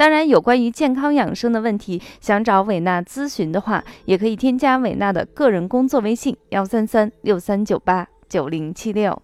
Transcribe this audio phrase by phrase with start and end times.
[0.00, 9.20] 当然，有关于健康养生的问题，想找伟娜咨询的话，也可以添加伟娜的个人工作微信：幺三三六三九八九零七六。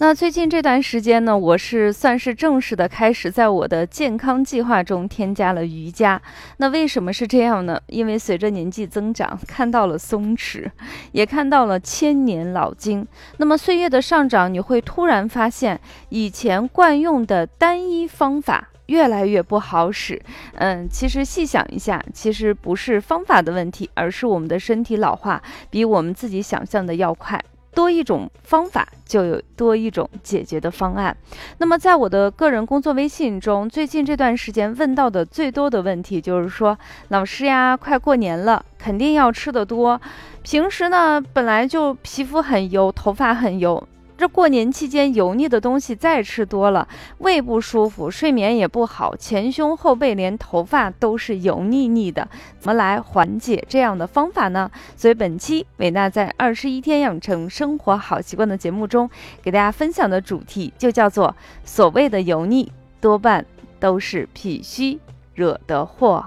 [0.00, 6.22] 那最近这段时间呢，我是算是正式的开始在我的健康计划中添加了瑜伽。
[6.58, 7.80] 那为什么是这样呢？
[7.88, 10.70] 因为随着年纪增长，看到了松弛，
[11.10, 13.04] 也看到了千年老经。
[13.38, 20.22] 那么岁月的上涨，你会突然发现，以前惯用的单一方法越来越不好使。
[20.54, 27.42] 嗯，其实细想一下，其实不是方法的问题，而是我们的身体老化比我们自己想象的要快。
[27.74, 31.16] 多一种方法，就有多一种解决的方案。
[31.58, 40.00] 那么，在我的个人工作微信中，最近这段时间问到的最多的问题就是说，老师呀，快过年了，肯定要吃的多。
[40.42, 43.86] 平时呢，本来就皮肤很油，头发很油。
[44.18, 46.88] 这过年期间油腻的东西再吃多了，
[47.18, 54.68] 胃不舒服，睡眠也不好，前胸后背连头发都是油腻腻的，怎么来缓解这样的方法呢？
[54.96, 59.08] 所以本期伟娜在二十一天养成生活好习惯的节目中，
[59.40, 63.46] 给大家分享的主题就叫做所谓的油腻，多半
[63.78, 64.98] 都是脾虚
[65.34, 66.24] 惹的祸。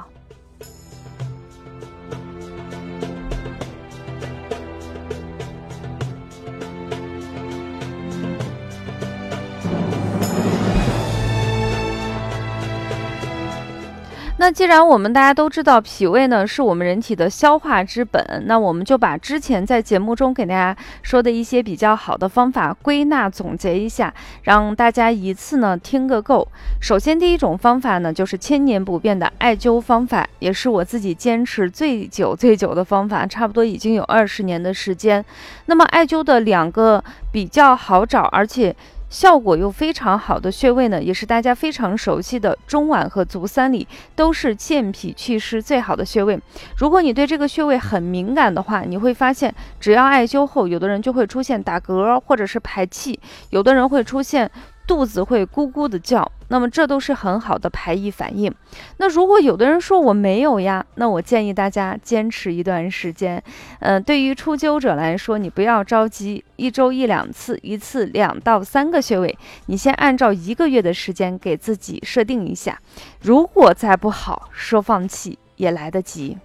[14.42, 26.48] 那既然我们大家都知道脾胃呢是我们人体的消化之本，那我们就把之前在节目中给大家说的一些比较好的方法归纳总结一下，让大家一次呢听个够。
[26.82, 35.24] 首先，第一种方法呢就是千年不变的艾灸方法，也是我自己坚持最久最久的方法，差不多已经有二十年的时间。
[35.68, 38.76] 那么艾灸的两个比较好找，而且。
[39.12, 43.86] 效果又非常好的穴位呢，也是大家非常熟悉的中脘和足三里，
[44.16, 46.40] 都是健脾祛湿最好的穴位。
[46.78, 54.50] 如果你对这个穴位很敏感的话，你会发现，只要艾灸后，有的人就会出现打嗝或者是排气，有的人会出现。
[54.88, 58.54] 肚子会咕咕的叫，那么这都是很好的排异反应。
[58.98, 63.42] 那如果有的人说我没有呀，那我建议大家坚持一段时间。
[63.80, 69.38] 嗯，对于初灸者来说，你不要着急，一周一两次，一次两到三个穴位，
[69.68, 72.80] 你先按照一个月的时间给自己设定一下。
[73.22, 76.38] 如果再不好，说放弃也来得及。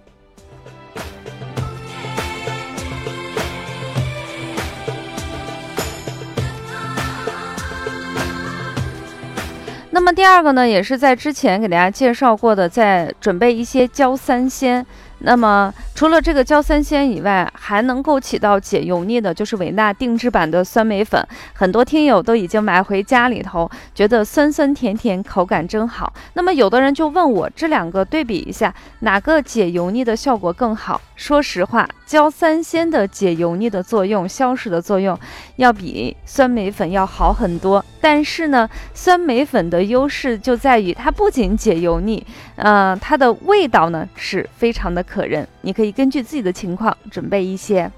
[9.97, 14.85] 那么第二个呢，也是在之前给大家介绍过的，在准备一些焦三鲜。
[15.19, 21.25] 那么除了这个焦三鲜以外，还能够起到解油腻的，就是维纳定制版的酸梅粉。
[21.53, 26.13] 很多听友都已经买回家里头，觉得酸酸甜甜，口感真好。
[26.33, 31.01] 那么有的人就问我，这两个对比一下，哪个解油腻的效果更好？
[31.15, 35.19] 说实话，焦三鲜的解油腻的作用、消食的作用，
[35.55, 37.83] 要比酸梅粉要好很多。
[37.99, 42.23] 但是呢，酸梅粉的优势就在于它不仅解油腻，
[42.55, 45.47] 呃，它的味道呢是非常的可人。
[45.61, 47.89] 你可以根据自己的情况准备一些。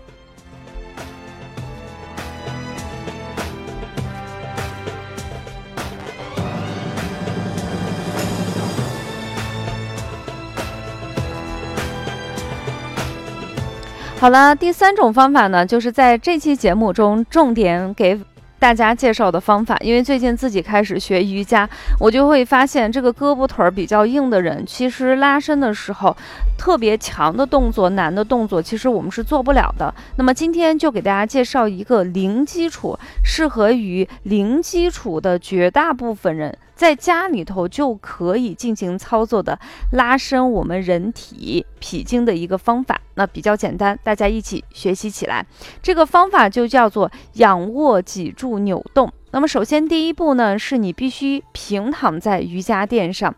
[14.20, 18.20] 好了，第三种方法呢，就是在这期节目中重点给
[18.60, 19.78] 大家介绍的方法。
[19.80, 21.68] 因为最近自己开始学瑜伽，
[22.00, 26.16] 我就会发现这个胳膊腿儿比较硬的人，其实拉伸的时候
[26.58, 29.94] 特别强的动作、难的动作，其实我们是做不了的。
[30.18, 36.56] 那么今天就给大家介绍一个零基础，适合于零基础的绝大部分人。
[36.80, 39.60] 在家里头就可以进行操作的
[39.92, 45.46] 拉伸我们人体脾经的一个方法，那比较简单，大家一起学习起来。
[45.82, 49.12] 这个方法就叫做仰卧脊柱扭动。
[49.32, 53.36] 那么首先第一步呢，是你必须平躺在瑜伽垫上，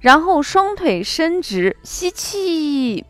[0.00, 3.04] 然后双腿伸直，吸气，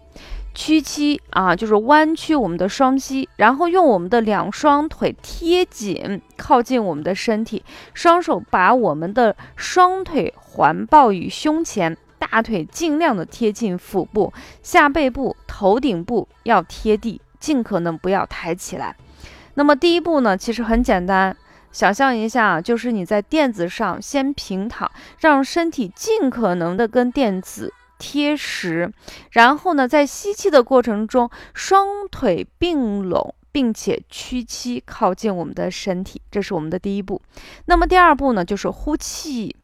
[0.53, 7.65] 屈膝啊，就是弯曲我们的双膝，然后用我们的两双腿贴紧，靠近我们的身体，
[7.95, 14.33] 双手把我们的双腿环抱于胸前，大腿尽量的贴近腹部，
[14.63, 18.97] 下背部、头顶部要贴地，尽可能不要抬起来。
[19.55, 21.37] 那么第一步呢，其实很简单，
[21.71, 27.73] 想象一下，就是你在垫子上先平躺，让身体尽可能的跟垫子。
[28.01, 28.91] 贴实，
[29.33, 37.21] 然后呢，在吸气的过程中，双腿并拢，并且屈膝靠近我们的身体，这是我们的第一步。
[37.67, 39.55] 那么第二步呢，就是呼气，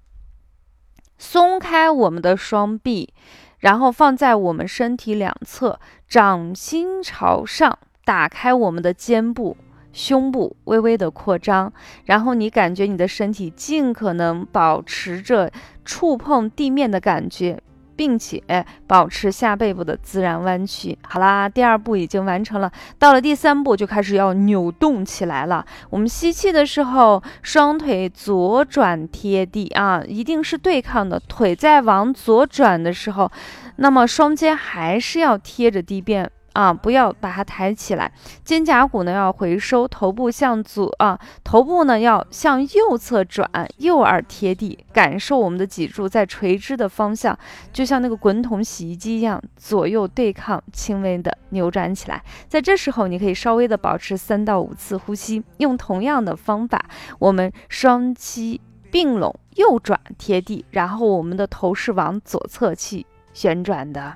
[1.16, 3.14] 松开我们的双臂，
[3.58, 9.56] 然后放在我们身体两侧，掌心朝上，打开我们的肩部、
[9.92, 11.72] 胸部，微微的扩张，
[12.04, 15.50] 然后你感觉你的身体尽可能保持着
[15.86, 17.62] 触碰地面的感觉。
[17.96, 18.42] 并且
[18.86, 20.96] 保持下背部的自然弯曲。
[21.02, 25.64] 好啦，第二步已经完成了，到了第三步就开始要扭动起来了。
[25.90, 31.20] 我们吸气的时候，双腿左转贴地啊，一定是对抗的。
[31.26, 33.30] 腿在往左转的时候，
[33.76, 36.30] 那么双肩还是要贴着地面。
[36.56, 38.10] 啊，不要把它抬起来，
[38.42, 47.38] 肩胛骨呢要回收，头部向左啊，头部呢要向右侧转，右耳贴地，感受我们的脊柱在垂直的方向，
[47.74, 52.24] 就像那个滚筒洗衣机一样，左右对抗，轻微的扭转起来。
[52.48, 56.86] 在这时候，你可以稍微的保持三到五次呼吸，用同样的方法，
[57.18, 63.04] 我们双膝并拢，右转贴地，然后我们的头是往左侧去
[63.34, 64.14] 旋转的。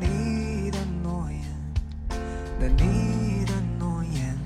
[0.00, 1.40] 你的诺言
[2.60, 4.36] 但你的诺言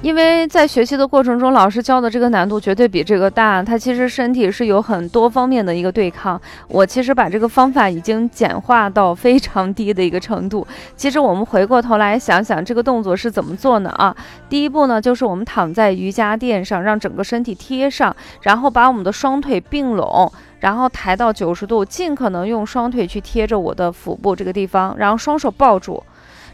[0.00, 3.60] 因为在学习的过程中，老师教的这个难度绝对比这个大。
[3.60, 6.40] 他其实身体是有很多方面的一个对抗。
[6.68, 10.64] 我其实把这个方法已经简化到非常低的一个程度。
[10.96, 13.90] 其实我们回过头来想想，这个动作是怎么做呢？
[13.90, 14.16] 啊，
[14.48, 26.02] 第一步呢，就是我们躺在瑜伽垫上，让整个身体贴上，然后把我们的双腿并拢，然后抬到九十度，尽可能用双腿去贴着我的腹部这个地方，然后双手抱住，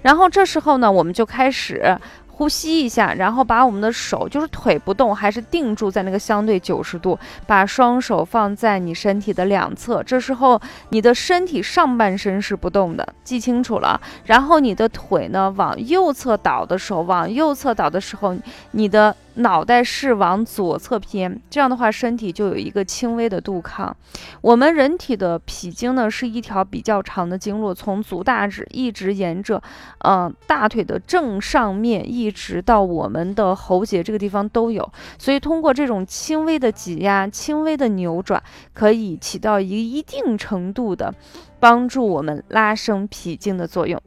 [0.02, 1.98] 然后这时候呢，我们就开始。
[2.36, 7.16] 呼吸一下，然后把我们的手，就是腿不动，还是定住在那个相对九十度，
[7.46, 10.02] 把双手放在你身体的两侧。
[10.02, 14.00] 这时候你的身体上半身是不动的，记清楚了。
[14.24, 18.34] 然后你的腿呢，往右侧倒的时候，往右侧倒的时候，
[18.72, 19.14] 你的。
[19.36, 23.96] 脑袋是往左侧偏，这样的话身体就有一个轻微的度抗。
[24.40, 29.62] 我们人体的脾经呢是一条比较长的经络，从足大指一直沿着，
[29.98, 34.88] 呃大腿的正上面一直到我们的喉结这个地方都有。
[35.18, 38.42] 所以通过这种轻微的挤压、轻微的扭转，
[38.72, 41.12] 可以起到一一定程度的
[41.58, 44.00] 帮助我们拉升脾经的作用。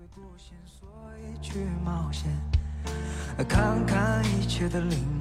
[3.48, 5.17] 看看一切的另一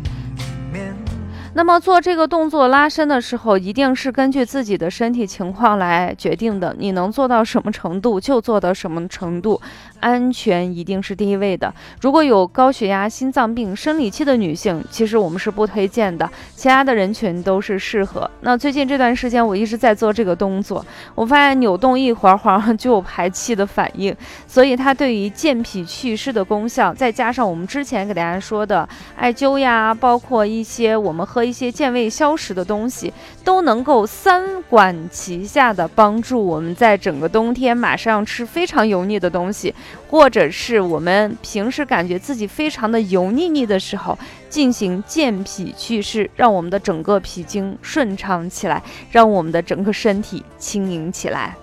[0.77, 1.16] 面。
[1.57, 6.77] 那么做这个动作拉伸的时候，一定是根据自己的身体情况来决定的。
[6.79, 9.59] 你能做到什么程度就做到什么程度，
[10.01, 11.73] 安全一定是第一位的。
[12.03, 16.31] 如果有高血压、心脏病、生理期的女性，其实我们是不推荐的。
[16.55, 18.31] 其他的人群都是适合。
[18.43, 24.15] 那最近这段时间我一直在做这个动作，我发现扭动一会儿会儿 就有排气的反应，
[24.47, 31.46] 所以它对于健脾祛湿的功效，再加上我们之前给大家说的艾灸呀，包括一些我们喝。
[31.47, 33.13] 一些健胃消食的东西
[33.45, 39.75] 都能够三管齐下的帮助我们，在整个冬天马上吃非常油腻的东西，
[40.11, 44.19] 或者是我们平时感觉自己非常的油腻腻的时候，
[44.51, 51.57] 进行健脾祛湿，让我们的整个脾经顺畅起来，让我们的整个身体轻盈起来。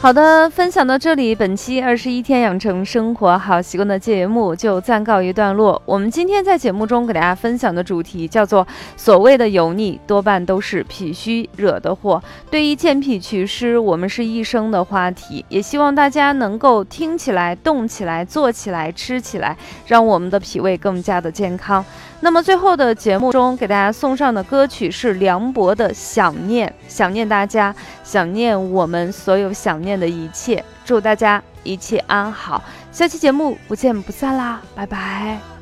[0.00, 5.82] 好的，分享到这里，本期二十一天养成生活好习惯的节目就暂告一段落。
[5.84, 8.64] 我们今天在节目中给大家分享的主题叫做
[8.96, 12.22] “所谓的油腻，多半都是脾虚惹的祸”。
[12.48, 19.56] 对于健脾祛湿，我们是一生的话题，也希望大家能够听起来、动起来、做起来、吃起来，
[19.88, 21.84] 让我们的脾胃更加的健康。
[22.20, 32.62] 那么最后的节目中，给大家送上的歌曲是梁博的《想念》，想念大家，想念我们所有想念的一切，祝大家一切安好。
[32.90, 35.57] 下期节目不见不散啦，拜拜。